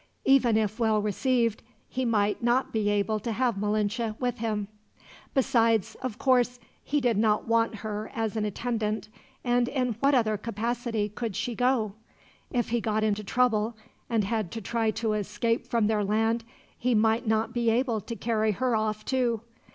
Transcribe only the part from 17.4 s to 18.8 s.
be able to carry her